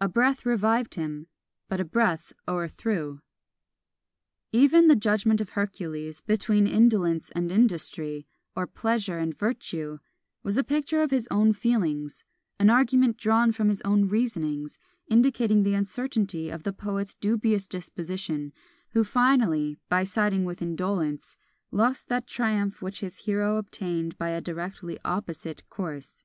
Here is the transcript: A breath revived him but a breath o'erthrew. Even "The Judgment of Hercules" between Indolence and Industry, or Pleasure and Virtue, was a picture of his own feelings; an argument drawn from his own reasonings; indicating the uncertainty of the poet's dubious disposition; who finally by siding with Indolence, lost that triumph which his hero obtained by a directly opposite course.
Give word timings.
A 0.00 0.08
breath 0.08 0.46
revived 0.46 0.94
him 0.94 1.26
but 1.68 1.80
a 1.80 1.84
breath 1.84 2.32
o'erthrew. 2.48 3.20
Even 4.52 4.86
"The 4.86 4.96
Judgment 4.96 5.38
of 5.42 5.50
Hercules" 5.50 6.22
between 6.22 6.66
Indolence 6.66 7.30
and 7.32 7.52
Industry, 7.52 8.26
or 8.56 8.66
Pleasure 8.66 9.18
and 9.18 9.38
Virtue, 9.38 9.98
was 10.42 10.56
a 10.56 10.64
picture 10.64 11.02
of 11.02 11.10
his 11.10 11.28
own 11.30 11.52
feelings; 11.52 12.24
an 12.58 12.70
argument 12.70 13.18
drawn 13.18 13.52
from 13.52 13.68
his 13.68 13.82
own 13.82 14.08
reasonings; 14.08 14.78
indicating 15.08 15.62
the 15.62 15.74
uncertainty 15.74 16.48
of 16.48 16.62
the 16.62 16.72
poet's 16.72 17.12
dubious 17.12 17.68
disposition; 17.68 18.54
who 18.92 19.04
finally 19.04 19.76
by 19.90 20.04
siding 20.04 20.46
with 20.46 20.62
Indolence, 20.62 21.36
lost 21.70 22.08
that 22.08 22.26
triumph 22.26 22.80
which 22.80 23.00
his 23.00 23.26
hero 23.26 23.58
obtained 23.58 24.16
by 24.16 24.30
a 24.30 24.40
directly 24.40 24.98
opposite 25.04 25.68
course. 25.68 26.24